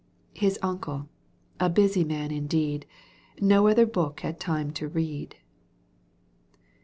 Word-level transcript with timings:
His 0.33 0.57
uncle, 0.63 1.09
busy 1.75 2.03
man 2.03 2.31
indeed, 2.31 2.87
N"o 3.39 3.67
other 3.67 3.85
book 3.85 4.21
had 4.21 4.39
time 4.39 4.71
to 4.71 4.87
read. 4.87 5.35